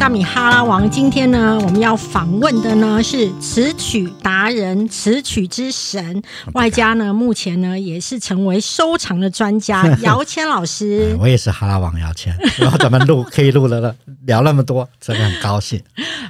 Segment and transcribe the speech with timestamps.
[0.00, 0.90] 大米哈拉王。
[0.90, 6.22] 今天呢，我们要访问的呢是词曲达人、词曲之神，
[6.54, 11.14] 外加呢，目前呢也是成为收藏的专家 姚谦老师。
[11.20, 13.94] 我也是哈拉王姚谦，然后咱们录可以录了，
[14.24, 15.78] 聊那么多，真的很高兴。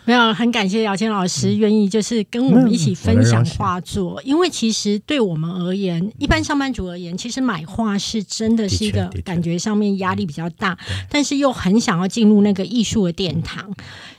[0.04, 10.76] 没有，很感谢姚谦老师愿意就是跟我们一起分享画作，因为其实对我们而言，一般上班族而言，其实买画是真的是一个感觉上面压力比较大，
[11.08, 13.59] 但是又很想要进入那个艺术的殿堂。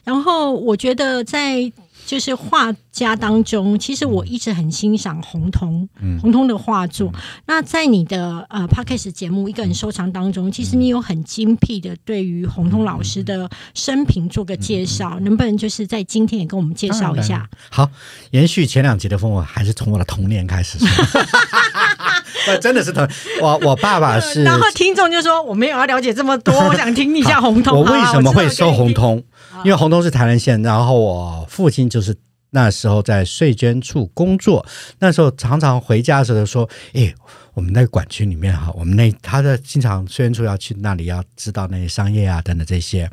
[0.03, 1.71] 然后我觉得在。
[2.03, 5.87] 就是画家当中，其实我一直很欣赏洪通，
[6.19, 7.09] 洪通的画作。
[7.45, 17.47] 那在你的呃 podcast 节目《一个人收藏》当中，其实你有很精辟的对于洪通老师的生平做个介绍，能不能就是在今天也跟我们介绍一下？
[17.69, 17.89] 好，
[18.31, 20.79] 延续前两集的风，我还是从我的童年开始。
[22.59, 23.07] 真的是童，
[23.39, 24.43] 我我爸爸 是。
[24.43, 29.23] 然后听众就说：“我没有要了解这么多，我想听一下红通。”我为什么会收红通？
[29.63, 32.15] 因为洪东是台南县，然后我父亲就是
[32.49, 34.65] 那时候在税捐处工作，
[34.99, 37.13] 那时候常常回家的时候说：“哎，
[37.53, 43.09] 我们那个管区里面哈，我们那他的经常税捐处要去那里，要知道那些商业啊等等这些。”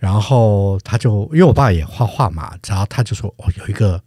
[0.00, 4.02] 然后他就因为我爸也画画嘛，然后他就说：“哦，有一个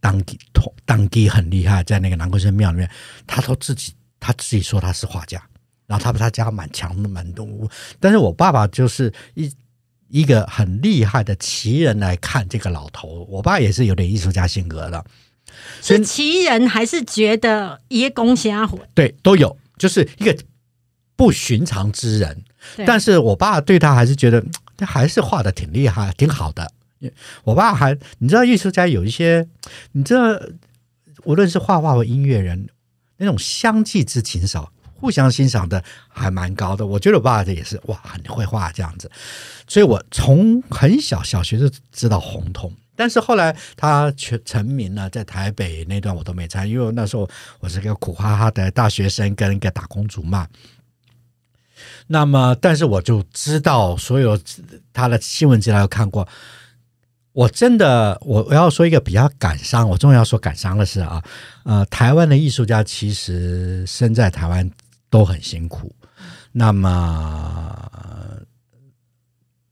[0.00, 2.88] 当地同当地很厉害，在那个南昆生庙里面，
[3.26, 5.42] 他都自己他自己说他是画家，
[5.86, 7.46] 然后他他家蛮强的蛮多，
[8.00, 9.52] 但是我爸爸就是一。”
[10.14, 15.04] 一个很厉害的奇人来看这个老头，我爸也是有点艺术家性格的，
[15.82, 18.78] 是奇人还是觉得耶公瞎火？
[18.94, 20.36] 对，都有，就是一个
[21.16, 22.44] 不寻常之人。
[22.86, 24.40] 但是我爸对他还是觉得
[24.76, 26.70] 他还是画的挺厉害，挺好的。
[27.42, 29.48] 我爸还你知道，艺术家有一些，
[29.90, 30.22] 你知道，
[31.24, 32.68] 无论是画画或音乐人，
[33.16, 34.70] 那种相继之情少。
[35.04, 39.10] 互相欣赏的还蛮高的，我觉得我爸这也是哇，很会画这样子，
[39.68, 47.28] 所以我从很小小学就知道红通，但是后来他全成名了，在台北那段我都没参与，因为那时候
[47.60, 50.48] 我是个苦哈哈的大学生跟一个打工族嘛。
[52.06, 54.38] 那么，但是我就知道所有
[54.94, 56.26] 他的新闻资料看过。
[57.32, 61.20] 我真的，我我要说一个比较感伤，我终于要说感伤的事啊，
[61.64, 64.70] 呃，台湾的艺术家其实生在台湾。
[65.14, 65.94] 都很辛苦，
[66.50, 66.90] 那么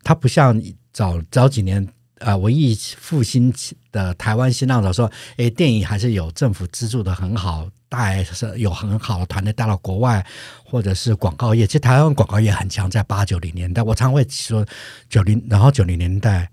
[0.04, 1.84] 他不像早早几年
[2.20, 3.53] 啊，文艺复兴
[3.91, 10.25] 的台湾新浪潮说，哎，电影还是有政府资助的很好，带是有很好的团队带到国外，
[10.64, 14.64] 或者是广告业，其实台湾广告业很强，在八九零年代，我常会说
[15.09, 16.48] 九零，然后九零年代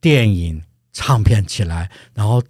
[0.00, 0.62] 电影
[0.92, 2.40] 唱片起来，然后。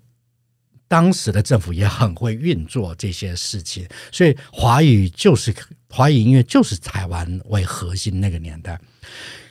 [0.89, 5.55] 当时的政府也很会运作这些事情，所以华语就是
[5.89, 8.81] 华语音乐就是台湾为核心那个年代。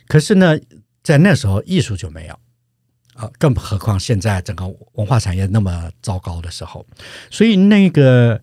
[0.08, 0.58] 可是呢，
[1.04, 2.40] 在那时候艺术就没有
[3.16, 6.86] 啊，更何况现在整个文化产业那么糟糕的时候。
[7.32, 8.42] 所以那个，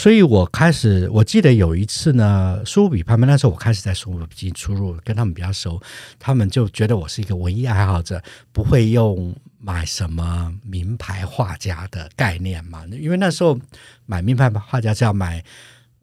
[0.00, 5.78] 所以我开始，我记得有一次呢，苏比拍卖那时候，我开始在苏比出入，跟他们比较熟，
[6.18, 9.34] 他们就觉得我是一个文艺爱好者，不会用。
[9.62, 12.82] 买什么名牌画家的概念嘛？
[12.90, 13.60] 因为那时候
[14.06, 15.44] 买名牌画家是要买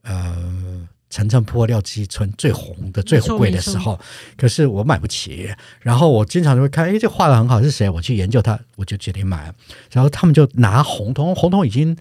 [0.04, 4.00] 呃陈澄波、廖继春最红的、最贵的时候。
[4.38, 5.50] 可是我买不起，
[5.82, 7.90] 然后我经常就会看，哎，这画的很好，是谁？
[7.90, 9.52] 我去研究他，我就决定买。
[9.92, 11.98] 然后他们就拿红通，红通已经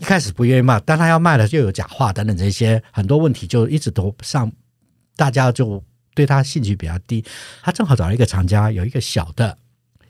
[0.00, 4.50] 一开始不愿意卖，但他要卖了，又有假画等等这些很多问题，就一直都上，
[5.14, 5.84] 大家就
[6.14, 7.22] 对他兴趣比较低。
[7.62, 9.58] 他正好找了一个厂家，有一个小的。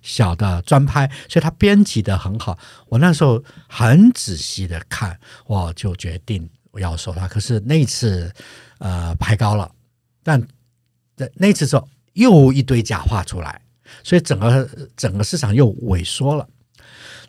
[0.02, 2.58] 小的专拍，所以他编辑的很好。
[2.88, 7.28] 我那时候很仔细的看，我就决定我要收他。
[7.28, 8.32] 可是那一次，
[8.78, 9.70] 呃，拍高了，
[10.22, 10.40] 但
[11.14, 13.60] 在那次之后又一堆假画出来，
[14.02, 16.48] 所以整个整个市场又萎缩了。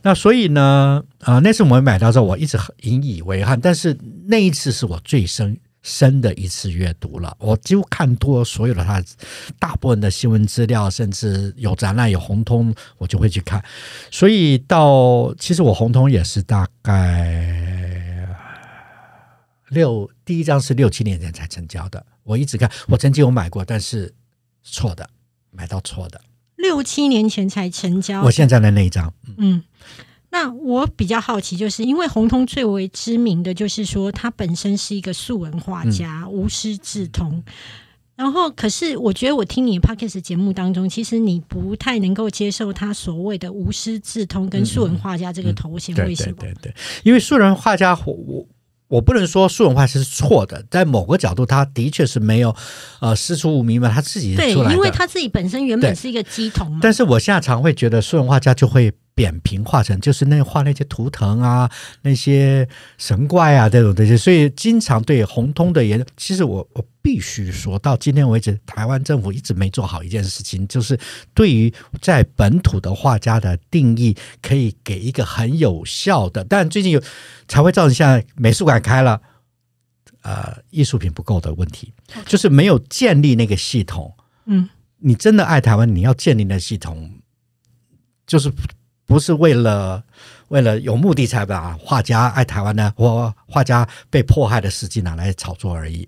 [0.02, 3.60] 那所以呢，啊，那次我们买到之后，我一直引以为憾。
[3.60, 5.60] 但是那一次是我最深。
[5.84, 9.04] 深的一次阅读了，我几乎看多所有的他
[9.58, 13.60] 大部分的新闻资料，甚至有展览有红通，我就会去看。
[14.12, 18.28] 所以到其实我红通也是大概
[19.70, 24.14] 六第一张是六七年前才成交的，我一直看，我曾经有买过，但是
[24.62, 25.10] 错的，
[25.50, 26.22] 买到错的，
[26.62, 28.22] 六七年前才成交。
[28.24, 29.64] 我现在的那一张，嗯。
[30.34, 37.44] 那我比较好奇，就是因为红通最为知名的就是说，他本身是一个素文画家，无师自通。
[38.16, 45.94] 然后，可是我觉得我听你 podcast 节目当中，其实你不太能够接受他所谓的无师自通跟素文画家这个头衔。
[46.06, 46.38] 为什么？
[46.40, 48.48] 对对对，因为素人画家，我我
[49.00, 52.54] 不能说素人画是错的，在某个角度，他的确是没有
[53.00, 54.76] 呃师出无名嘛，他自己对，出来的。
[54.76, 56.80] 因为他自己本身原本是一个鸡童嘛。
[56.82, 61.70] 但是我现在常会觉得苏永画家就会扁平化成，就是那画那些图腾啊、
[62.02, 62.68] 那些
[62.98, 71.00] 神怪啊这种东西，所以经常对红通的研，其实我我必须说到今天为止，台湾政府一直没做好一件事情，就是
[71.34, 77.02] 对于在本土的画家的定义，可以给一个很有效的，但最近有
[77.48, 79.22] 才会造成现在美术馆开了。
[80.24, 81.92] 呃，艺术品不够的问题，
[82.28, 84.16] 就是没有建立那个系统。
[84.46, 84.70] 嗯，
[85.00, 87.12] 你真的爱台湾，你要建立那系统，
[88.28, 88.52] 就是
[89.12, 90.02] 不是为了
[90.48, 96.08] 为了有目的才把画家爱台湾的或画家被迫害的事迹拿来炒作而已。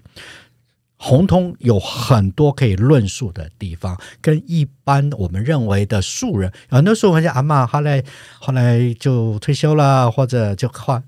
[0.95, 8.01] 红通有很多可以论述的地方，跟一般我们认为的素人，很多时候人家阿妈后来
[8.39, 11.03] 后来就退休了，或者就画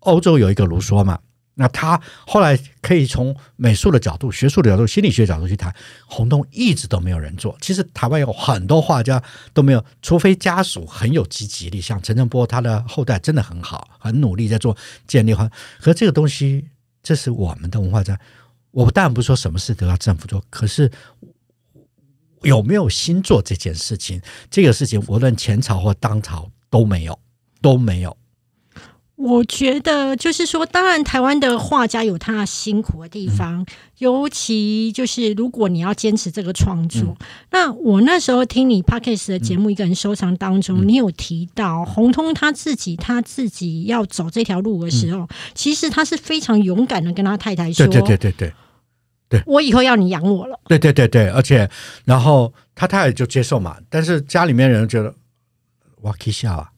[0.00, 1.20] 欧洲有一个卢梭嘛。
[1.60, 5.70] 那他后来可以从美术的角度、学术的角度、心理学角度去谈
[6.06, 7.54] 红洞，一直都没有人做。
[7.60, 9.22] 其实台湾有很多画家
[9.52, 14.74] 都没有，除非家属很有积极力，像陈振波，他的后代真的很好，很努力在做
[15.06, 15.50] 建立和。
[15.82, 16.66] 可这个东西，
[17.02, 18.18] 这是我们的文化在。
[18.70, 20.90] 我当然不说什么事都要政府做，可是
[22.40, 24.18] 有没有心做这件事情？
[24.50, 27.18] 这个事情无论前朝或当朝都没有，
[27.60, 28.16] 都没有。
[29.22, 33.66] 我觉得就是说，当然台湾的画家有他辛苦的地方，
[33.98, 37.14] 尤其就是如果你要坚持这个创作。
[37.50, 48.52] 那我那时候听你 Parkes 的节目《一个人收藏》当中，你有提到洪通他自己他自己要走这条路的时候，其实他是非常勇敢的跟他太太说：“对对对对
[49.28, 51.68] 对，我以后要你养我了。”对对对对，而且
[52.06, 55.14] 然后他太太就接受嘛，但是家里面人觉得
[56.00, 56.70] 哇，可以笑啊。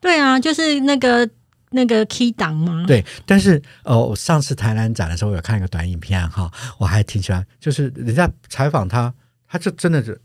[0.00, 1.28] 对啊，就是那个。
[1.70, 2.84] 那个 key 档吗？
[2.86, 9.12] 对，但是呃，我上次台南展的时候，我有看一个短影片哈，我还挺喜欢，就是人家采访他，
[9.46, 10.18] 他就真的是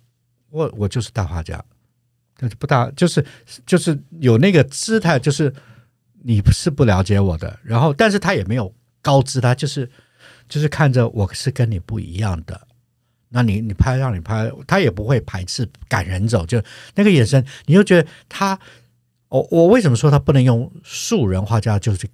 [0.50, 1.62] 我我就是大画家，
[2.38, 3.26] 但是不大，就是
[3.66, 5.54] 就是有那个姿态，就是
[6.24, 9.90] 你是不了解我的，然后但是他也没有告知他就是
[10.48, 12.68] 就是看着我是跟你不一样的，
[13.30, 16.64] 那你你拍让你拍，他也不会排斥赶人走，就
[16.96, 18.58] 那个眼神，你就觉得他。
[19.34, 22.08] 我我为什么说他不能用素人画家就是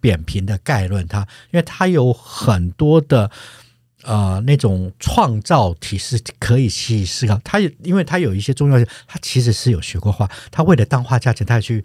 [0.00, 1.20] 扁平的概论他？
[1.52, 3.30] 因为他有很多的
[4.02, 7.40] 呃那种创造体是可以去思考。
[7.44, 10.28] 他因为他有一些重要性，他其实是有学过画。
[10.50, 11.84] 他为了当画家前，他去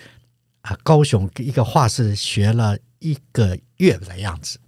[0.62, 4.59] 啊高雄一个画室学了一个月的样子，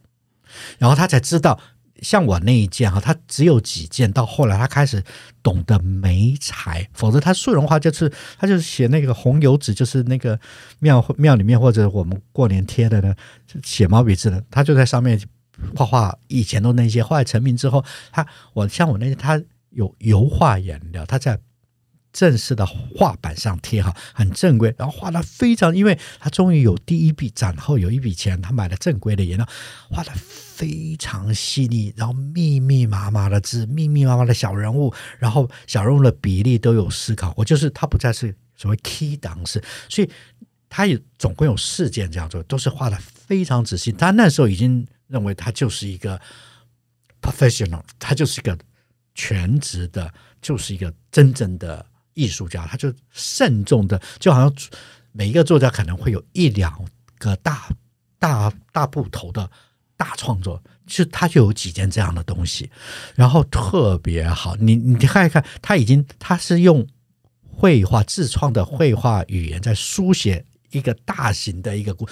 [0.77, 1.59] 然后他才知道。
[2.01, 5.03] 像我那一件哈，他只有几件，到后来他开始
[5.41, 10.39] 懂得没材，否则他素人画就是他就是写那个红油纸，就是那个
[10.79, 13.15] 庙庙里面或者我们过年贴的呢，
[13.63, 15.19] 写毛笔字的，他就在上面
[15.75, 16.17] 画画。
[16.27, 21.39] 以前都那些，后来成名之后，他我像我那些，他有油画颜料，他在。
[22.13, 29.47] 正式的画板上贴哈，很正规，然后画的非常，因为他终于有第一笔展后有一笔钱，他买了正规的颜料，
[29.89, 40.09] 画的非常细腻，然后密密麻麻的字，密密麻麻的小人物，然后小人物的比例都有思考过，就是他不再是所谓 key 档式，所以
[40.69, 43.91] 他也总共有四件这样做，都是画的非常仔细。
[43.91, 46.19] 他那时候已经认为他就是一个
[47.21, 48.57] professional，他就是一个
[49.15, 51.85] 全职的，就是一个真正的。
[52.13, 54.53] 艺术家，他就慎重的，就好像
[55.11, 56.73] 每一个作家可能会有一两
[57.17, 57.69] 个大
[58.19, 59.49] 大大部头的
[59.97, 62.69] 大创作，就他就有几件这样的东西，
[63.15, 64.55] 然后特别好。
[64.57, 66.87] 你你看一看，他已经他是用
[67.43, 72.07] 绘画自创的绘画语言在书写一个大型的一个故，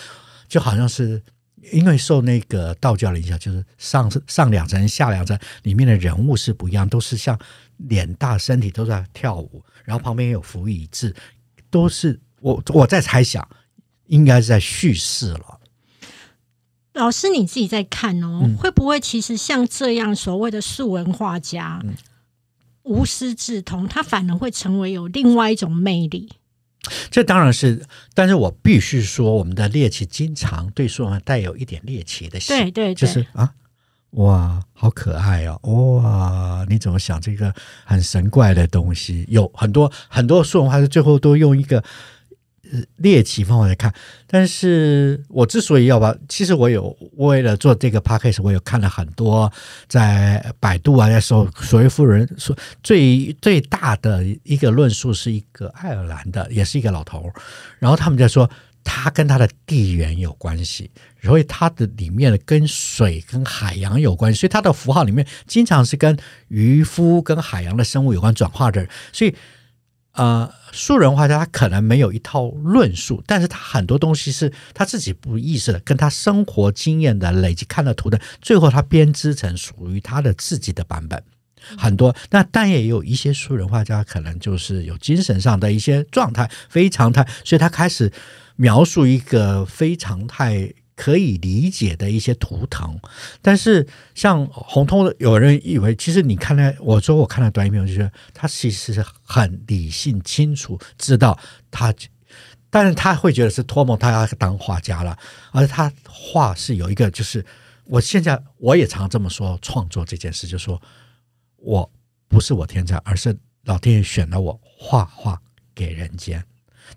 [0.48, 1.22] 就好像是
[1.72, 7.38] 因为受那个道教的影响，就是上上两层下两层里面的人物是不一样，都是像
[7.78, 9.64] 脸大身体都在跳舞。
[9.84, 11.16] 然后旁边有辅以字，
[11.70, 13.48] 都是我我在猜想，
[14.08, 15.60] 应该是在叙事了。
[16.94, 21.82] 老师你自己在看哦，会不会其实像这样所谓的素文画家，
[22.84, 26.30] 无师自通，他反而会成为有另外一种魅力？
[27.10, 33.54] 这当然是，但是我必须说，我们的猎奇经常对说文带有一点猎奇的，对对，就是啊。
[34.14, 35.60] 哇，好可爱哦！
[35.62, 37.54] 哇，你怎么想这个
[37.86, 39.24] 很神怪的东西？
[39.30, 41.84] 有很多很多素人画是最后都用一个
[42.98, 43.94] 猎奇方法来看。
[44.28, 49.52] 但是我之所以要把，其实我有为了做这个 p a c k a g e 我有看了很多
[49.88, 57.32] 在百度啊，在搜所谓富人说最最大的一个论述是一个爱尔兰的，也是一个老头，
[57.80, 58.50] 然后他们在说。
[58.82, 60.90] 它跟它的地缘有关系，
[61.22, 68.88] 所以它的里面跟水跟海洋有关系，所以它的符号里面经常是跟渔夫跟海洋的生物有关转化的。
[69.12, 69.36] 所以，
[70.20, 81.24] 呃，素人画家他可能没有一套论述，但是他很多东西是他自己不意识的，跟他生活经验的累积看的图的，最后他编织成属于他的自己的版本。
[81.78, 88.12] 很多，那但也有一些素人画家可能就是有精神上的一些状态非常态，所以他开始。
[88.62, 90.70] 描述一个非常态
[91.00, 93.00] 可以理解的一些图腾，
[93.42, 101.40] 但是像红通，有人以为其实你看了，我说我看了短影片，我就觉得他其实是很理性、清楚，知道
[101.72, 101.94] 他，
[102.70, 105.18] 但是他会觉得是托梦，他要当画家了，
[105.54, 107.46] 而他画是有一个，就是
[107.86, 110.82] 我现在我也常这么说，创作这件事，就说
[111.56, 111.90] 我
[112.28, 115.42] 不是我天才，而是老天爷选了我画画
[115.74, 116.44] 给人间。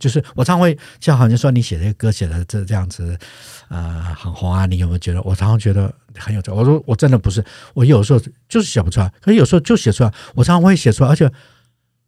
[0.03, 3.17] 就是我常会就好像说你写这个歌写的这这样子，
[3.69, 4.67] 呃，很红啊。
[4.67, 5.23] 你有没有觉得？
[5.23, 6.51] 我常常觉得很有趣。
[6.51, 10.13] 我说我真的不是，我有时候就是写不出来，可是有时候就写出来。
[10.35, 11.31] 我常常会写出来，而且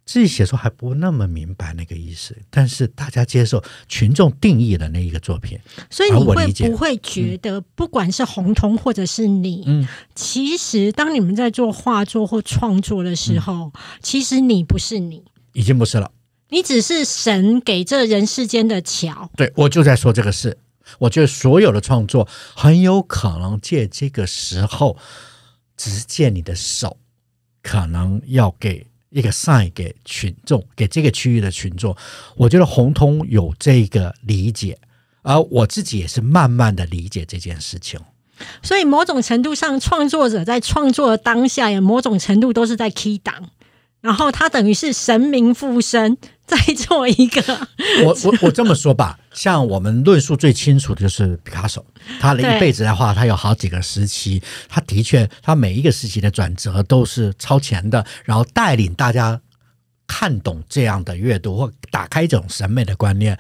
[0.04, 2.36] 自己写出还不那么明白那个意思。
[2.50, 5.56] 但是大家接受群众定义的那一个作品，
[5.88, 6.34] 所以你会
[6.68, 9.86] 不会觉得，不管是红通或者是你，嗯，
[10.16, 13.72] 其实当你们在做画作或创作的时候，
[14.02, 15.22] 其实你不是你，
[15.52, 16.10] 已经不是了。
[16.50, 20.58] 你只是神给这人世间的桥，对我就在说这个事。
[20.98, 24.96] 我觉得所有的创作很有可能借这个时候，
[25.76, 26.98] 只是借你的手，
[27.62, 31.96] 可能要给一个 sign 给群众，给这个区域的群众。
[32.36, 34.78] 我觉得红通有这个理解，
[35.22, 37.98] 而我自己也是慢慢的理解这件事情。
[38.62, 43.50] 所以某种程度上，创作者在创作的当下，也某种程度都是在 key 档。
[44.00, 47.42] 然后他等于是神明附身， 在做一个。
[48.04, 51.84] 我我我这么说吧，像我们论述最清楚的就是毕卡索，
[52.20, 59.40] 他的一辈子的话，他有好几个时期，他的确，他每一个时期的转折都是超前的，然后带领大家
[60.06, 63.38] 看懂这样的阅读或打开这种审美的观念。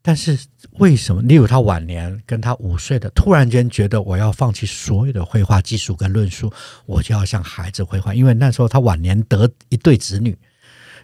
[0.00, 0.38] 但是
[0.78, 1.20] 为什么？
[1.22, 6.50] 例如他晚年跟他五岁的，突然间觉得我要放弃所有的绘画技术跟论述，
[6.86, 8.14] 我就要向孩子绘画。
[8.14, 10.38] 因为那时候他晚年得一对子女，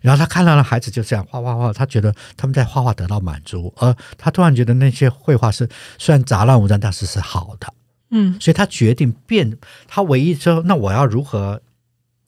[0.04, 5.68] 然后他看到了孩子就这样画画画，他觉得他们在画画得到满足，而他突然觉得那些绘画是
[5.98, 7.72] 虽然杂乱无章，但是是好的。
[8.10, 9.56] 嗯，所以他决定变，
[9.88, 11.60] 他唯一说那我要如何？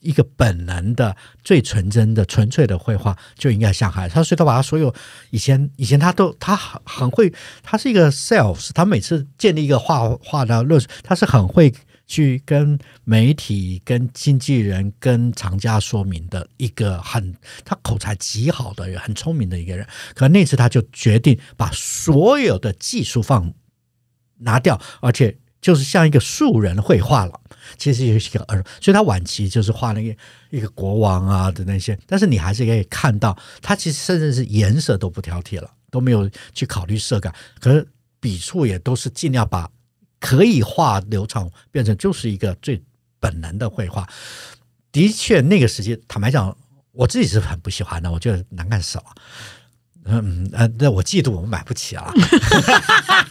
[0.01, 4.15] 一个本能的、最纯真的、纯粹的绘画就应该像孩子。
[4.15, 4.95] 他所以他把他所有
[5.31, 7.33] 以前以前他都他很很会，
[7.65, 11.75] 他是一个 sales，他每次建立一个画画的论述，他是很会
[12.07, 17.35] 去跟媒体、跟经纪人、跟厂家说明的一个很
[17.65, 19.87] 他口才极好的人，很聪明的一个人。
[20.15, 23.53] 可那次他就决定把所有的技术放
[24.39, 27.41] 拿掉，而且就是像一个素人绘画了。
[27.77, 30.17] 其实也是一个儿，所以他晚期就是画那个
[30.51, 37.85] 一个国王啊的那些，但是你还是可以看到，他其实甚至是颜色都不挑剔了，都没有去考虑色感，可是
[38.21, 39.69] 笔触也都是尽量把
[40.21, 42.83] 可以画流畅变成就是一个最
[43.21, 44.09] 本能的绘画。
[44.93, 46.57] 的确，那个时期坦白讲，
[46.93, 49.05] 我自己是很不喜欢的，我觉得难看死了。
[50.09, 52.13] 嗯呃，那我嫉妒我买不起啊，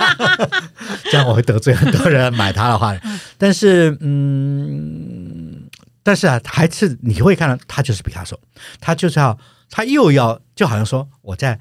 [1.09, 2.93] 这样我会得罪很多人买它的话。
[3.37, 5.69] 但是嗯，
[6.03, 8.37] 但是啊，还是你会看到，他就是毕卡索，
[8.81, 9.39] 他就是要
[9.69, 11.57] 他又要就好像说我在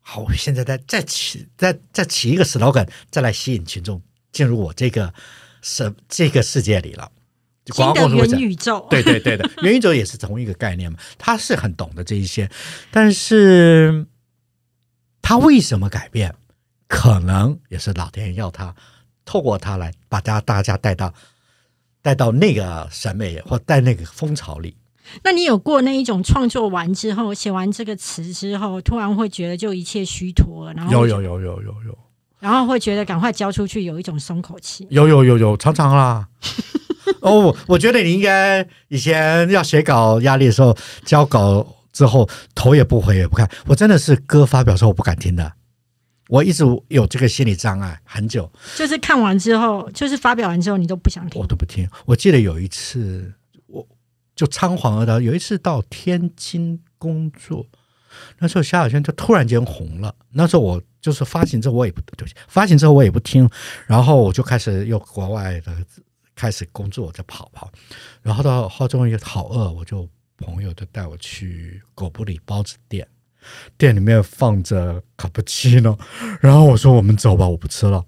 [0.00, 4.00] 好，我现在再再起再再起一个 slogan，再来吸引群众
[4.32, 5.14] 进入我这个
[5.60, 7.10] 世这个世界里了。
[7.66, 10.98] 新的元宇宙，对对对的，元宇宙也是同一个概念嘛。
[11.16, 12.50] 他是很懂得这一些，
[12.90, 14.06] 但是。
[15.24, 16.34] 他为什么改变？
[16.88, 18.74] 可能也是老天爷要他
[19.24, 21.14] 透过他来把大家大家带到
[22.02, 24.76] 带到那个审美或带那个风潮里。
[25.22, 31.98] 那你有过那一种创作完之后，写完这个词之后，突然会觉得就一切虚脱了，然后有有有有有有，
[32.42, 34.86] 然后会觉得赶快交出去，有一种松口气。
[34.90, 36.28] 有有有有，常常啦。
[37.22, 41.76] 哦，我觉得你应该以前要写稿压力的时候交稿。
[41.92, 45.52] 之后头也不回也不看，我真的是歌发表时候我不敢听的，
[46.30, 48.50] 我一直有这个心理障碍很久。
[48.74, 51.86] 就是看完之后，就是发表完之后，你都不想听，我都不听。
[52.06, 53.30] 我记得有一次，
[53.66, 53.86] 我
[54.34, 55.20] 就仓皇而逃。
[55.20, 57.66] 有一次到天津工作，
[58.38, 60.14] 那时候萧亚轩就突然间红了。
[60.30, 63.46] 那时候我就是发行之后我也不对不起，发行之后我也不听，
[63.86, 65.76] 然后我就开始又国外的
[66.34, 67.70] 开始工作，在跑跑，
[68.22, 70.08] 然后到后终于好饿，我就。
[70.38, 73.06] 朋友就带我去狗不理包子店，
[73.78, 75.96] 店里面放着卡布奇诺，
[76.40, 78.04] 然后我说我们走吧，我不吃了，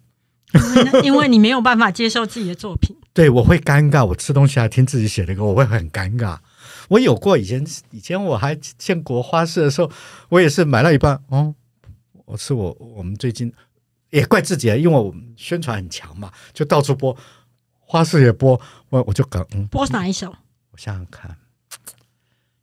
[1.05, 2.97] 因为你没有办法接受自己的作品。
[3.13, 4.05] 对，我会尴尬。
[4.05, 6.39] 我吃东西还听自己写的歌，我会很尴尬。
[6.89, 9.89] 我有过以前，以前我还建国花市的时候，
[10.31, 11.23] 我也是买了一半。
[11.29, 11.55] 哦，
[12.25, 13.53] 我是我我们最近
[14.11, 17.17] 也怪自己，因为我们宣传很强嘛，就到处播，
[17.81, 19.67] 花式也播，我我就搞嗯。
[19.69, 20.35] 播哪一首？
[20.71, 21.37] 我想想看，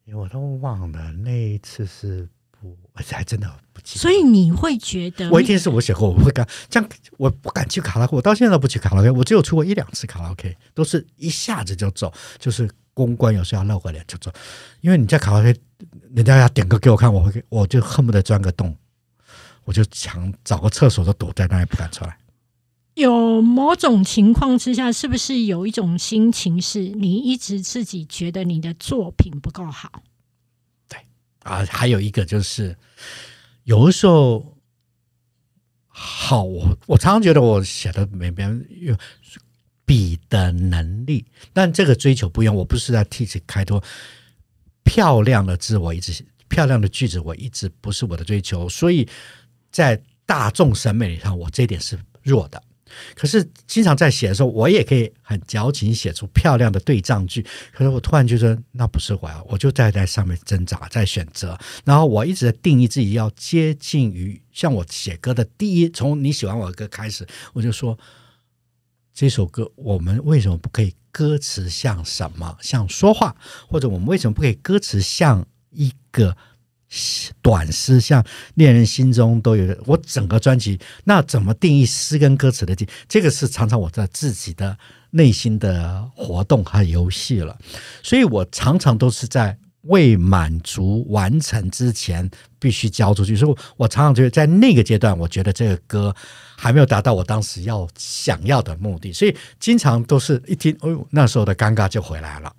[0.05, 2.27] 因为我都忘了那一次是
[2.59, 3.99] 播，而且还真的不记得。
[3.99, 14.31] 所以你会觉得，我一定是我写过，我会干这样，我不敢去卡拉 OK，我到现在都不去卡拉 OK，我只有出过一两次卡拉 OK，都是一下子就走，就是公关有时候要露个脸就走，
[14.81, 15.55] 因为你在卡拉 OK，
[16.13, 18.75] 人家要点歌给我看，我会我就恨不得钻个洞，
[19.63, 22.17] 我就想找个厕所都躲在那里不敢出来。
[22.95, 30.03] 有某种情况之下，是不是有一种心情是你一直自己觉得你的作品不够好？
[30.89, 30.99] 对
[31.43, 32.77] 啊，还有一个就是
[33.63, 34.57] 有的时候
[35.87, 38.95] 好，我我常常觉得我写的没别人有
[39.85, 42.53] 比的能力，但这个追求不一样。
[42.53, 43.81] 我不是在替己开脱，
[44.83, 49.07] 漂亮的字我一直漂亮的句子我一直不是我的追求，所以
[49.71, 52.61] 在大众审美上，我这点是弱的。
[53.15, 57.41] 可是经常在写的时候，我也可以很矫情写出漂亮的对仗句。
[57.71, 61.57] 可是我突然觉得那不是我啊，我就在在上面挣扎，在选择。
[61.85, 67.97] 然后我一直在定义自己要接近于像我写歌的第一，从你喜欢我的歌开始，我就说
[69.13, 72.57] 这首歌我们为什么不可以歌词像什么？
[72.61, 73.33] 像说话，
[73.69, 76.35] 或者我们为什么不可以歌词像一个？
[77.41, 78.21] 短诗像
[78.55, 82.87] 恋人心中都有我整个专辑，那怎么定义诗跟歌词的定？
[83.07, 84.77] 这个是常常我在自己的
[85.11, 87.57] 内心的活动和游戏了，
[88.03, 92.29] 所以我常常都是在未满足完成之前
[92.59, 93.37] 必须交出去。
[93.37, 96.13] 所以我常常觉得在那个阶段，我觉得这个歌
[96.57, 102.53] 还没有达到我当时要想要的目的，所以经常都是一听，哦，那时候的尴尬就回来了。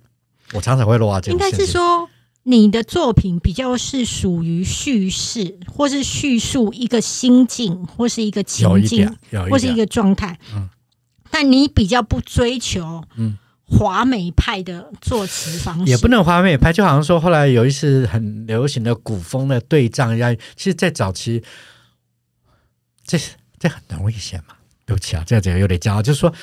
[0.53, 2.09] 我常常会落到这应该是说。
[2.45, 9.09] 你的作品比较是属于叙事，或是叙述一个心境，或是一个情境，
[9.49, 10.37] 或是一个状态。
[10.53, 10.67] 嗯，
[11.31, 16.73] 但你比较不追求嗯华美派的作词方式，也不能华美派。
[16.73, 21.41] 就好像说，后来有一次很流行的古风的对仗一样，其实，在早期，
[23.05, 23.17] 这
[23.57, 24.55] 这很危险嘛。
[24.85, 26.33] 对不起啊，这样子有点骄傲，就是说。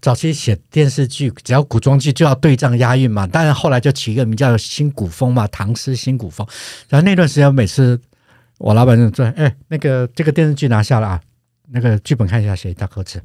[0.00, 3.26] 早期写电视剧，只要古装剧就要对仗押韵嘛。
[3.26, 6.46] 当然后来就起一个名叫新古风嘛，唐诗新古风。
[6.88, 8.00] 然后那段时间，每次
[8.58, 11.20] 我老板就说：“哎，那个这个电视剧拿下了啊，
[11.68, 13.20] 那个剧本看一下，写一大歌词。”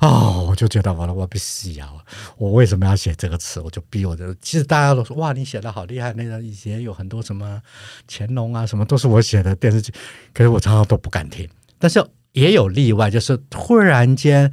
[0.00, 1.92] 哦，我就觉得完了，我被洗啊！
[2.36, 3.60] 我为什么要写这个词？
[3.60, 4.34] 我就逼我的。
[4.40, 7.60] 其实大家都说：“哇，你写的好厉害！”那个以前有很多什么
[8.08, 9.92] 乾隆啊，什么都是我写的电视剧，
[10.32, 11.48] 可是我常常都不敢听。
[11.78, 14.50] 但是也有例外，就是突然间。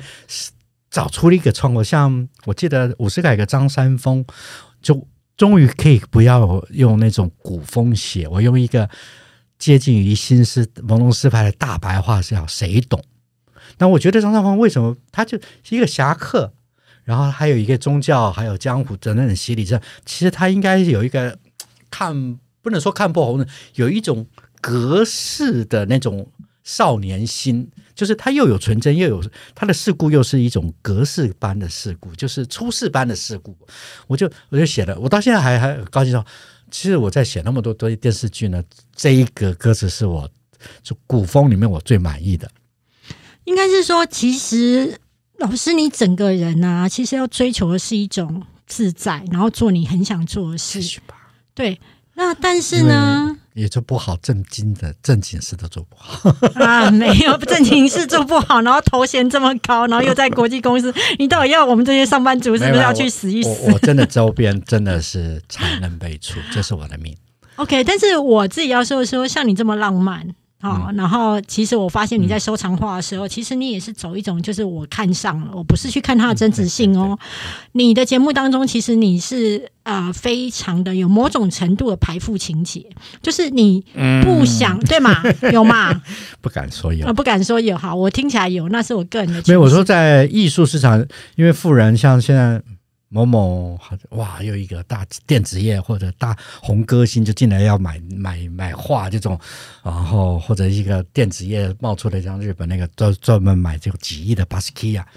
[0.90, 4.26] 找出了一个创作，像我记得五十改革张三丰，
[4.82, 8.90] 就终于可以不要用那种古风写，我用一个
[9.58, 13.04] 接近于新诗朦胧诗派的大白话是要谁懂？
[13.78, 16.54] 那我觉得张三丰为什么他就是一个侠客，
[17.04, 21.38] 然后还有一个宗教，还有江湖的那种洗礼，这其实他应该有一个
[21.92, 24.26] 看不能说看破红尘，有一种
[24.60, 26.32] 格式的那种
[26.64, 27.70] 少年心。
[28.00, 29.22] 就是它又有纯真，又有
[29.54, 33.54] 它的事故，又是一种格式般的事故，就是出世般的事故。
[34.08, 36.26] 我就我就写了，我到现在还还高兴说，
[36.72, 38.64] 其实我在写那么多多电视剧呢，
[38.96, 40.30] 这一个歌词是我
[40.82, 42.50] 就古风里面我最满意的。
[43.44, 44.98] 应该是说，其实
[45.40, 51.02] 老师你整个人啊，其实要追求的是一种自在，然后做你很想做的事。
[51.54, 51.78] 对，
[52.14, 53.36] 那但是呢？
[53.54, 56.30] 也做不好正经的正经事都做不好
[56.64, 56.90] 啊！
[56.92, 63.72] 没有正经事做不好，然后头衔这么高，然后又在国际公司，你到底要我们这些上班族是不是要去死一死？
[63.72, 67.16] 我真的周边真的是才能辈出，这是我的命。
[67.56, 70.28] OK，但是我自己要说说，像你这么浪漫。
[70.62, 77.18] 好，然后其实我发现你在收藏画的时候，其实你也是走一种，就是我看上了，我不是去看它的真实性哦。
[77.72, 82.86] 你的节目当中，其实你是呃非常的有某种程度的排富情节，
[83.22, 83.86] 就是你
[84.22, 85.24] 不想对吗？
[85.54, 86.02] 有吗？
[86.42, 87.78] 不敢说有，不敢说有。
[87.78, 89.42] 好，我听起来有，那是我个人的。
[89.48, 91.00] 没有，我说在艺术市场，
[91.36, 92.62] 因为富人像现在。
[93.10, 93.78] 某某
[94.12, 99.40] 哇，又一个大电子业或者大红歌星就进来要买买买画这种，
[99.84, 105.08] 然后或者一个电子业冒出的像日本那个专专门买这个几亿的巴斯基亚，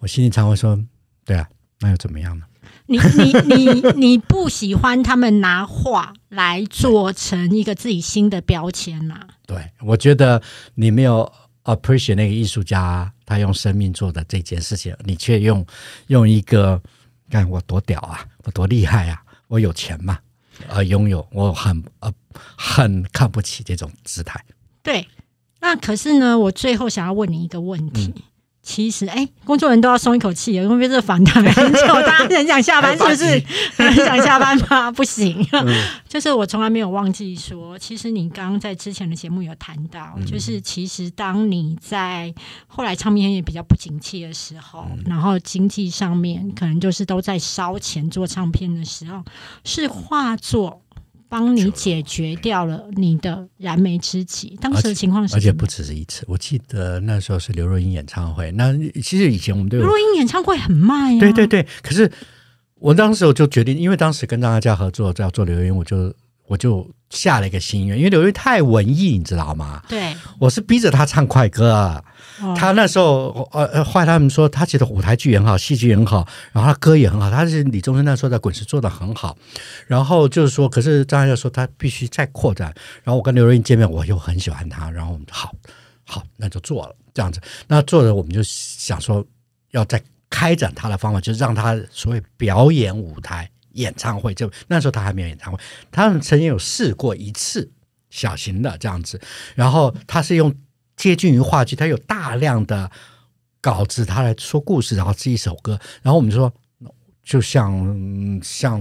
[0.00, 0.82] 我心里常会说，
[1.24, 1.46] 对啊，
[1.80, 2.46] 那又怎么样呢？
[2.86, 9.20] 你你你你不喜欢他们拿画来做成一个自己新的标签呐？
[9.46, 10.42] 对，我觉得
[10.74, 11.30] 你没有
[11.64, 15.64] appreciate 那个艺术家他用生命做的这件事情，你却用
[16.08, 16.82] 用一个
[17.30, 20.18] 看我多屌啊，我多厉害啊，我有钱嘛，
[20.68, 22.12] 呃拥有我很呃
[22.56, 24.42] 很看不起这种姿态。
[24.82, 25.08] 对，
[25.60, 28.14] 那可是呢，我最后想要问你一个问题。
[28.64, 33.42] 其实，哎，工作人员都要松一口气，因为这访谈很久，大家很想下班，是不是？
[33.76, 34.90] 很想下班吗？
[34.96, 35.46] 不行，
[36.08, 42.34] 就是我从来没有忘记说，其实你刚刚在之前的节目有谈到，就是其实当你在
[42.66, 49.22] 后来唱片业比较不景气的时候，然后经济上面可能就是都在烧钱做唱片的时候，
[49.62, 50.80] 是化作。
[51.34, 54.56] 帮你解决掉了你的燃眉之急。
[54.60, 56.24] 当时的情况是，而且不只是一次。
[56.28, 58.52] 我记得那时候是刘若英演唱会。
[58.52, 61.18] 那其实以前我们都有刘若英演唱会很卖呀。
[61.18, 61.66] 对对对。
[61.82, 62.08] 可是
[62.76, 66.14] 我当时我就决定，因为当时跟张嘉佳合作要做刘若英，我就
[66.46, 69.82] 我就下了一个心愿，因为刘若英太文艺，你知道吗？
[69.88, 72.00] 对，我是逼着她唱快歌。
[72.56, 77.30] 他那时候，呃呃，后来他们说他其实舞台剧也很好，戏剧也很好，然后他歌也很好。
[77.30, 79.36] 他是李宗盛那时候在滚石做的很好，
[79.86, 82.74] 然后就是说，可是张嘉说他必须再扩展。
[83.04, 85.54] 然后我跟刘若英见面，我又很喜欢他，然后我们好
[86.04, 87.40] 好那就做了这样子。
[87.68, 89.24] 那做了，我们就想说
[89.70, 94.34] 要再开展他的方法，就是让他所谓表演舞台演唱会。
[94.34, 95.58] 就那时候他还没有演唱会，
[95.92, 97.70] 他们曾经有试过一次
[98.10, 99.20] 小型的这样子，
[99.54, 100.52] 然后他是用。
[100.96, 102.90] 接近于话剧，他有大量的
[103.60, 106.52] 稿子，他来说故事，然后是一首歌，然后我们就说，
[107.22, 108.80] 就像像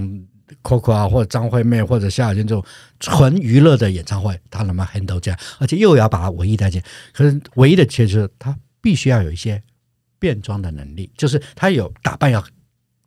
[0.62, 2.63] Coco 啊，或者张惠妹，或者夏小娟这种
[2.99, 5.39] 纯娱乐的演唱会，他能不能 handle 这样？
[5.60, 6.82] 而且又要把文艺带进，
[7.13, 9.62] 可是唯一的缺就是他必须要有一些
[10.19, 12.43] 变装的能力，就是他有打扮要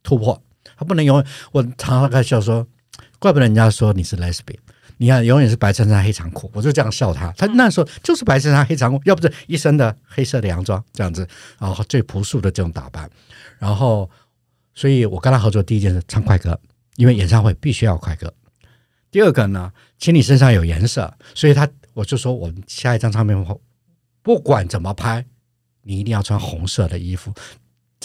[0.03, 0.43] 突破，
[0.77, 1.27] 他不能永远。
[1.53, 2.67] 我常常开玩笑说，
[3.19, 4.59] 怪不得人家说你是 lesbian。
[4.99, 7.31] 你看，永远是白衬衫黑长裤，我就这样笑他。
[7.33, 11.27] 他那时候就是白衬衫黑长裤，要不是一身的黑色的洋装这样子，
[11.59, 13.11] 然后最朴素的这种打扮。
[13.59, 14.09] 然后，
[14.75, 16.59] 所以我跟他合作第一件事唱快歌，
[16.97, 18.33] 因为演唱会必须要快歌。
[19.11, 23.47] 第二个呢，请你身上有颜色，所以他我就说，我们下一张唱片
[24.23, 25.25] 不管怎么拍，
[25.83, 27.33] 你一定要穿红色的衣服。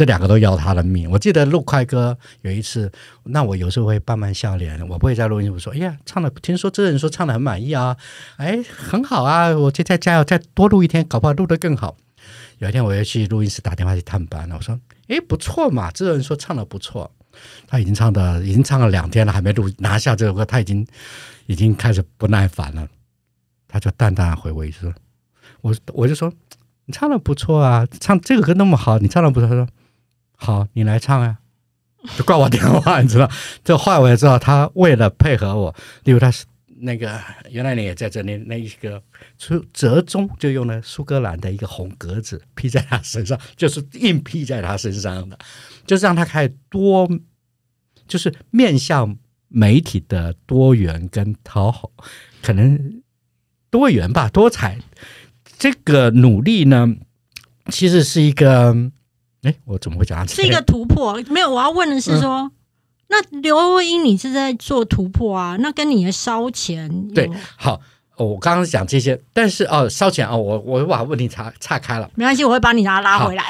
[0.01, 1.07] 这两个都要他的命。
[1.11, 2.91] 我记得录快歌有一次，
[3.25, 7.95] 那我有时候会半慢笑脸，我不会在录音室说：“哎呀，唱的听说这人说唱的很满意啊，
[8.37, 11.95] 哎，很好啊，我就在加油，再多录一天，搞不好录得更好。”
[12.57, 17.11] 有一天我又去录音室打电话去探班了，我说：“哎，不错嘛，这人说唱的不错，
[17.67, 20.83] 他已经唱的已经唱了两天了，还没录拿下这首歌，他已经
[21.45, 22.87] 已经开始不耐烦了。”
[23.69, 24.91] 他就淡淡回我一句
[25.61, 26.33] ：“我我就说
[26.85, 29.67] 你唱的不错啊，唱这个歌那么好，你唱的不错。”他说。
[30.43, 31.37] 好，你来唱啊，
[32.17, 33.29] 就挂我电话，你知道？
[33.63, 36.45] 这话我也知道，他为了配合我，例如他是
[36.79, 38.99] 那个原来你也在这里，那一个
[39.37, 45.37] 出折中就用了苏格兰的一个红格子披在他身上，就是硬披在他身上的，
[45.85, 47.07] 就是让他开始多，
[48.07, 49.15] 就是面向
[49.47, 51.91] 媒体的多元跟讨好，
[52.41, 53.03] 可能
[53.69, 54.79] 多元吧，多彩。
[55.59, 56.95] 这个努力呢，
[57.69, 58.91] 其实是一个。
[59.43, 60.27] 哎，我怎么会讲？
[60.27, 61.21] 是一个突破。
[61.29, 62.51] 没有，我要问的是说，
[63.07, 65.55] 那刘若英你是在做突破啊？
[65.59, 67.81] 那跟你的烧钱对好。
[68.17, 73.43] 我刚刚讲这些，但是哦，烧钱哦，我我把问题岔岔开了，没关系，我会把你拉拉回来。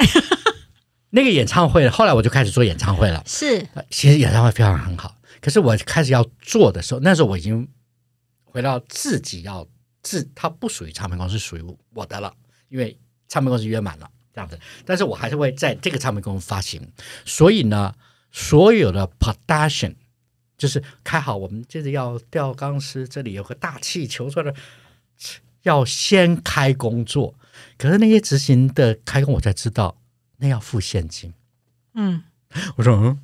[1.10, 3.22] 那个演唱会，后来我就开始做演唱会了。
[3.26, 5.18] 是，其实演唱会非常很好。
[5.42, 7.68] 可是我开始要做的时候，那时候我已经
[8.46, 9.68] 回到自己要
[10.02, 12.34] 自，它不属于唱片公司，属于我的了，
[12.70, 14.10] 因为唱片公司约满了。
[14.34, 16.82] 这样子，但是我还是会在这个唱片公司发行，
[17.26, 17.94] 所以呢，
[18.32, 19.96] 所有的 production
[20.58, 24.54] 就是开好，我们接着要吊钢丝，这里有个大气球出来，
[25.64, 27.36] 要先开工作。
[27.78, 29.98] 可是那些执行的开工，我才知道
[30.38, 31.34] 那要付现金。
[31.94, 32.24] 嗯，
[32.78, 33.20] 我说嗯，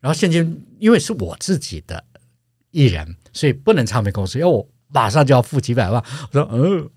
[0.00, 2.04] 然后现金因为是我自己的
[2.70, 6.02] 艺人，所以不能唱片公司，因为我马上就要付几百万。
[6.32, 6.88] 我说嗯，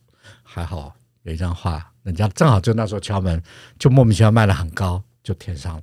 [0.42, 1.91] 还好有一张画。
[2.04, 3.42] 人家正好就那时候敲门，
[3.78, 5.82] 就莫名其妙卖的很高，就填上了。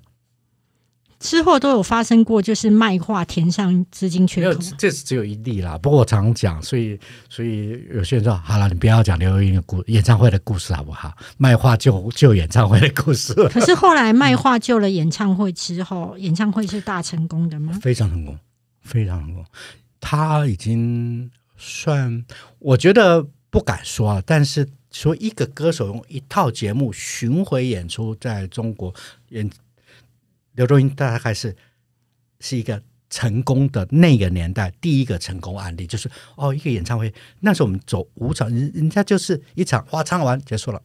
[1.20, 4.60] 之后都有发生过，就是卖画填上资金缺口。
[4.78, 5.76] 这是只有一例啦。
[5.76, 6.96] 不过我常讲，所以
[7.28, 11.12] 所以有些人说，好了，你不要讲刘若英的故演唱会的故事好不好？
[11.36, 13.34] 卖画救救演唱会的故事。
[13.48, 17.76] 可是后来卖画救了演唱会之后，演唱会是大成功的吗？
[17.82, 18.38] 非常成功，
[18.82, 19.44] 非常成功。
[20.00, 22.24] 他已经算，
[22.60, 24.68] 我觉得不敢说，但是。
[24.90, 28.94] 说一个歌手用一套节目巡回演出，在中国
[29.28, 29.48] 演
[30.52, 31.54] 刘若英大概是
[32.40, 40.82] 是一个成功的那个年代第一个成功案例，就是哦，一个演唱会，那时候我们走五场，人人家就是一场哇，唱完结束了，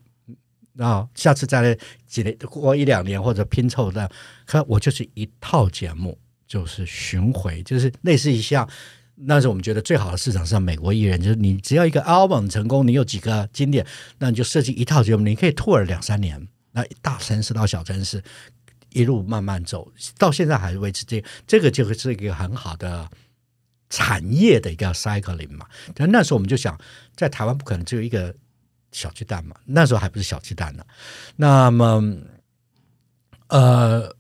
[0.74, 4.12] 然后下次再来几年过一两年或者拼凑的，
[4.46, 8.70] 可我就是一套节目，就是巡回，就是类似于像。
[9.16, 13.86] 那是我们觉得最好的市场上，美国艺人就是你只要一个 album 成功，你有几个经典，
[14.18, 18.22] 那你就设计一套节目，你可以 tour 两三年，那大城市到小城市
[18.90, 23.08] 一路慢慢走，到现在还是维持这这个就会是一个很好的
[23.90, 25.68] 产业的一个 cycling 嘛。
[25.94, 26.76] 但那时候我们就想，
[27.16, 28.34] 在台湾不可能只有一个
[28.92, 30.84] 小鸡蛋嘛，那时候还不是小鸡蛋呢。
[31.36, 32.18] 那么，
[33.50, 34.16] 呃，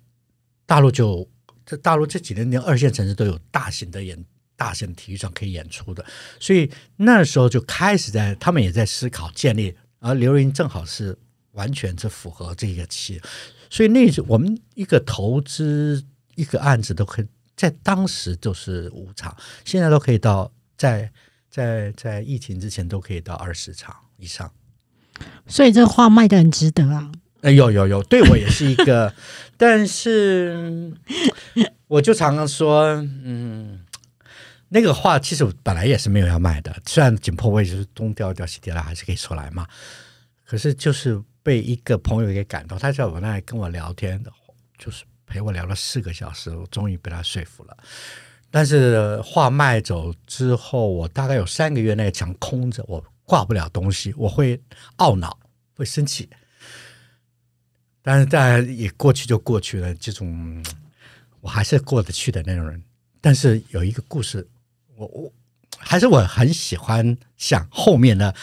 [0.67, 1.27] 大陆就
[1.65, 4.23] 这大陆这几年连二线城市都有大型的演。
[4.63, 6.06] 大型体育场可以演出的，
[6.39, 11.17] 所以那时候就开始在他们也在思考建立，而刘云正好是
[11.52, 13.21] 完全是符合这个期，
[13.69, 16.02] 所以那时我们一个投资
[16.36, 17.26] 一个案子都可以
[17.58, 21.12] 在当时就是五场，现在都可以到在
[21.49, 24.49] 在在疫情之前都可以到二十场以上，
[25.45, 27.12] 所以这画卖的很值得啊！
[27.41, 29.13] 哎，有有有，对我也是一个，
[29.58, 30.93] 但是
[31.88, 32.86] 我就常常说，
[33.26, 33.83] 嗯。
[34.73, 39.67] 那个画其实本来也是没有要卖的，虽然紧迫位置是东掉掉西掉了，还是可以出来嘛。
[40.43, 44.19] 可是就是被一个朋友给感动，他在我那里跟我聊天，
[44.79, 47.77] 就是陪我聊了四个小时，我终于被他说服了。
[48.49, 54.59] 但是画卖走之后，我大概有三个月那个墙空着，我挂不了东西，我会
[54.97, 55.38] 懊恼，
[55.75, 56.27] 会生气。
[58.01, 60.65] 但是当然也过去就过去了，这种
[61.41, 62.83] 我还是过得去的那种人。
[63.21, 64.49] 但是有一个故事。
[64.95, 65.34] 我我
[65.77, 68.34] 还是我很喜欢想后面的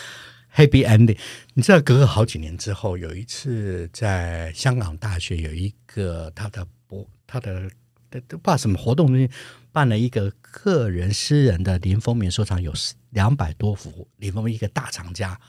[0.54, 1.18] happy ending。
[1.54, 7.70] 你知道，隔了好几年之后，有一次在香港大学有一个他的博他的
[8.10, 9.28] 都不知道什么活动，
[9.70, 12.72] 办了一个个人私人的林风眠收藏，有
[13.10, 15.40] 两百多幅林风一个大藏家。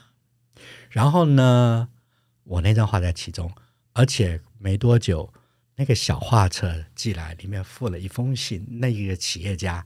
[0.88, 1.88] 然后呢，
[2.44, 3.50] 我那张画在其中，
[3.92, 5.32] 而且没多久，
[5.74, 9.84] 那个小画册寄来，里面附了一封信，那一个企业家。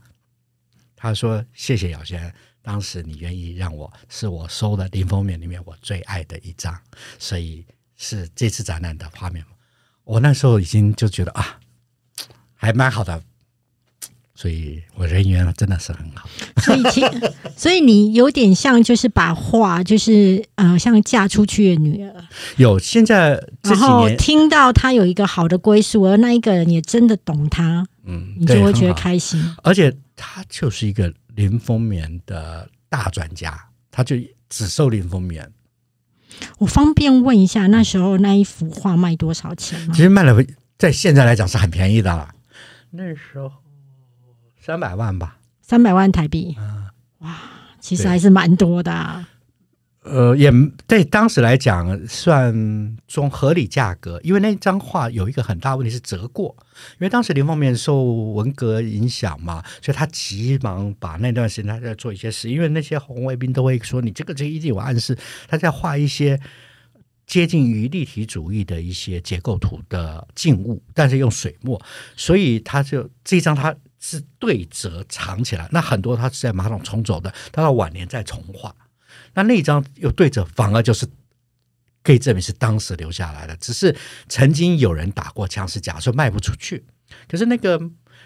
[0.97, 6.77] 他说：“谢谢姚先，当时你愿意让我是我收的林风面里面我最爱的一张，
[7.19, 7.65] 所以
[7.97, 9.45] 是这次展览的画面
[10.05, 11.61] 我那时候已经就觉得啊，
[12.55, 13.23] 还蛮好的，
[14.37, 16.29] 所以我人缘真的是很好。
[16.59, 17.01] 所以，其
[17.57, 22.15] 所以你有点像就是把画，就是呃，像嫁出去的女儿。
[22.57, 33.55] 有现在，然后听到他有一个好的归宿，而那一个人也真的懂他，嗯，你就会觉得开心，而且。”他就是一个林风眠的大专家，
[33.91, 34.17] 他就
[34.49, 35.47] 只收林风眠。
[36.57, 39.93] 我方便问一下，那时候那一幅画卖多少钱吗？
[39.95, 40.43] 其实卖了，
[40.79, 42.31] 在现在来讲是很便宜的了。
[42.93, 43.53] 那时候
[44.67, 46.57] 三百万吧，三百万台币。
[46.59, 46.87] 嗯，
[47.19, 47.39] 哇，
[47.79, 49.25] 其实还是蛮多的。
[50.03, 50.51] 呃，也
[50.89, 56.53] 对当时来讲算中合理价格，因为那张画有一个很大问题是折过，
[56.95, 58.03] 因为当时林凤眠受
[58.33, 66.41] 文革影响嘛，所以他急忙把那段时间他在做一些事，因为那些红卫兵都会说你这个这一定有暗示，他在画一些
[67.25, 71.81] 接近于立体主义的一些结构图的静物，但是用水墨，
[72.17, 73.73] 所以他就这张他
[74.09, 78.73] 是对折藏起来，那很多他是在马桶冲走的，他到晚年再重画。
[79.35, 81.05] 那那张又对折，反而就是
[82.05, 83.57] 可以证明是当时留下来的。
[83.57, 83.97] 只是
[84.29, 86.85] 曾经有人打过枪，是假说卖不出去。
[87.27, 87.81] 可是那个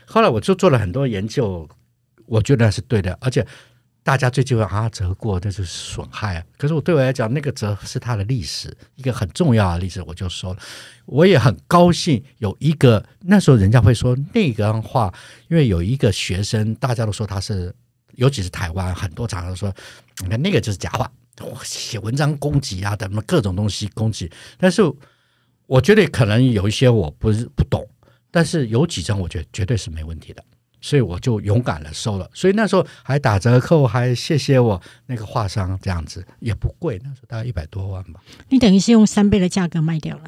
[0.06, 1.66] 后来我就做了很多研究，
[2.26, 3.16] 我觉得是对的。
[3.22, 3.46] 而且
[4.02, 6.36] 大家最忌讳啊折过，那就是损害。
[6.36, 10.02] 啊可是我对我来讲，那个折是它的历史，一个很重要的历史。
[10.02, 10.60] 我就说了，
[11.06, 15.12] 我也很高兴有一个那时候人家会说那个画，
[15.48, 17.74] 因为有一个学生，大家都说他是。
[18.16, 19.72] 尤其是台湾，很多常常说，
[20.18, 21.10] 你看那个就是假话，
[21.62, 24.30] 写文章攻击啊，等各种东西攻击。
[24.58, 24.82] 但是
[25.66, 27.88] 我觉得可能有一些我不是不懂，
[28.30, 30.44] 但是有几张我觉得绝对是没问题的，
[30.80, 32.30] 所以我就勇敢的收了。
[32.34, 38.20] 所以那时候还打折扣，还谢谢我那个画商，这样子也不贵，那时候大概一百多万吧。
[38.48, 40.24] 你等于是用三倍的价格卖掉了？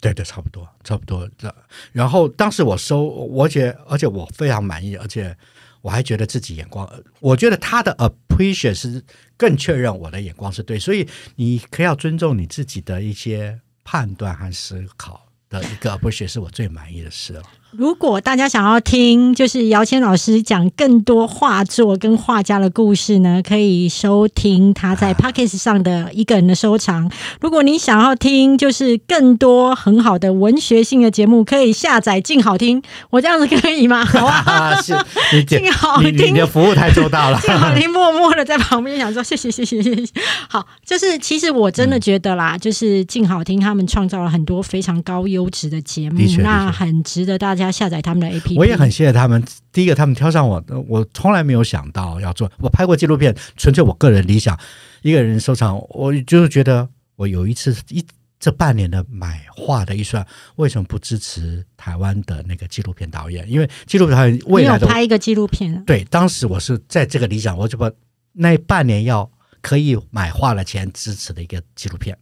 [0.00, 1.28] 对对，差不多，差不多。
[1.38, 1.54] 这
[1.92, 5.36] 然后当时我收，而且而且我非常满意，而且。
[5.82, 6.88] 我还觉得自己眼光，
[7.18, 9.02] 我觉得他的 appreciate 是
[9.36, 17.42] 更确认我的眼光是对，所以你可以要尊重你自己的一些判断和思考的一个 appreciate 是我最满意的事了。
[17.74, 27.10] 如果大家想要听，就是姚谦老师讲更多画作跟画家的故事呢，可以收听他在 p o c k e t 上的一个人的收藏。
[27.40, 32.82] 如果你想要听，就是更多很好的文学性的节目，可以下载静好听。
[33.08, 34.04] 我这样子可以吗？
[34.06, 34.94] 好啊，是
[35.48, 37.40] 静好听，你的服务太周到了。
[37.42, 40.12] 静好听默默的在旁边想说谢谢谢谢谢谢。
[40.46, 47.61] 好，就是其实我真的觉得啦，就是静好听他们创造了很多非常高优质的节目，那很值得大家。
[47.70, 49.44] 下载他们的 APP，我也很谢谢他们。
[49.72, 52.50] 第一个，他们挑上我，我从来没有想到要做。
[52.58, 54.58] 我拍过纪录片，纯粹我个人理想。
[55.02, 58.04] 一个人收藏，我就是觉得，我有一次一
[58.38, 63.48] 这半年的买画的预算，为什么不支持台湾的那个纪录片导演？
[63.50, 65.84] 因为纪录片未来的拍一个纪录片。
[65.84, 67.90] 对，当时我是在这个理想，我就把
[68.32, 72.16] 那半年要可以买画的钱支持的一个纪录片。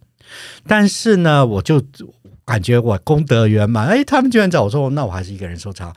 [0.65, 1.83] 但是呢，我就。
[2.51, 5.95] 感觉我功德圆满，哎，他们居然找我说，那我还是一个人收藏。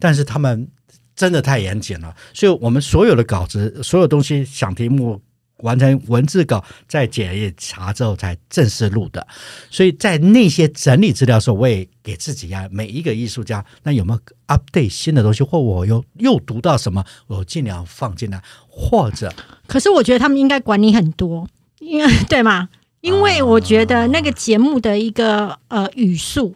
[0.00, 0.66] 但是他们
[1.14, 5.22] 真的太严谨了，所以我们所有的稿子、所有东西、想题目、
[5.58, 9.24] 完成文字稿，在检验查之后才正式录的。
[9.70, 19.32] 所以在那些整理资料的时候，我也给自己呀，每一个艺术家，那有没有 update 新的东西，或我又又读到什么，我尽量放进来，或者。
[19.68, 22.70] 可是我觉得他们应该管你很多，因为 对吗？
[23.02, 26.54] 因为我觉得那个节目的一个呃语速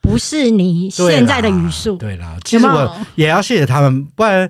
[0.00, 4.48] 不是你现在的语速，对啦，其实我也要谢谢他们，不然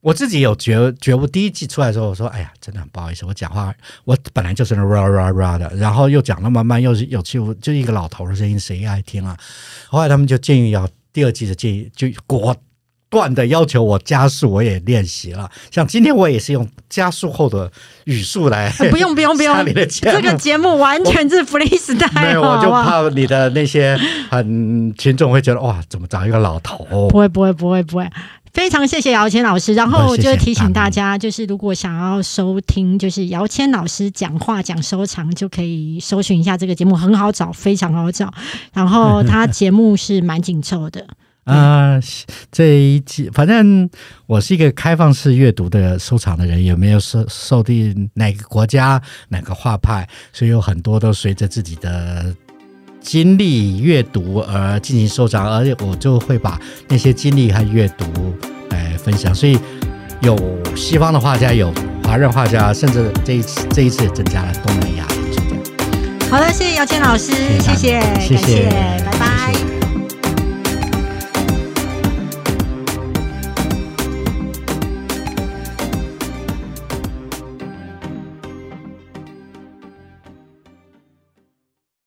[0.00, 1.26] 我自己有觉觉悟。
[1.26, 3.72] 第一季出来的时候，我说：“哎呀，真的很不好意思，我讲话
[4.04, 9.36] 我本来就是那 ra ra ra 的，然后又讲那么慢，又是有气，就一个老头的声音，谁爱听啊？”
[9.88, 12.56] 后来他们就建议要第二季的建议，就果。
[13.12, 15.48] 断的要求我加速，我也练习了。
[15.70, 17.70] 像今天我也是用加速后的
[18.06, 18.72] 语速来。
[18.90, 19.54] 不用不用不用，
[20.00, 22.10] 这个节目完全是 freestyle。
[22.14, 23.98] 没有，我就怕你的那些
[24.30, 27.08] 很群众会觉得哇，怎么找一个老头？
[27.10, 28.08] 不会不会不会不会，
[28.54, 29.74] 非常谢谢姚谦老师。
[29.74, 38.32] 然后就提醒大家，就是如果想要收听，就是姚谦老师讲话讲收藏，就可以搜寻一下这个节目，很好找，非常好找。
[38.72, 41.06] 然后他 节目是蛮紧凑的。
[41.44, 41.98] 啊，
[42.52, 43.90] 这一季反正
[44.26, 52.32] 我是一个开放式阅读的收藏的人，也没有受受定哪个国家哪个画派，所以有很多都随着自己的
[53.00, 58.06] 经历阅读而进行收藏，而且我就会把那些经历和阅读
[58.70, 59.34] 来分享。
[59.34, 59.58] 所以
[60.20, 60.38] 有
[60.76, 61.74] 西方的画家，有
[62.04, 66.30] 华人画家，甚至这一次这一次也增加了东南亚的作家。
[66.30, 68.68] 好的，谢谢姚谦老师，谢谢，谢谢，
[69.04, 69.81] 拜拜。